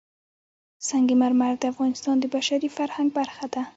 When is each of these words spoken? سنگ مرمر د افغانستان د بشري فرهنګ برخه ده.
سنگ 0.87 1.09
مرمر 1.21 1.53
د 1.59 1.63
افغانستان 1.73 2.15
د 2.19 2.25
بشري 2.35 2.69
فرهنګ 2.77 3.09
برخه 3.19 3.45
ده. 3.53 3.61